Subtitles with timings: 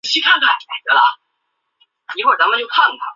[0.01, 0.01] 襄城县是中华人民共和国河南省许昌市下属
[2.17, 3.01] 的一个县。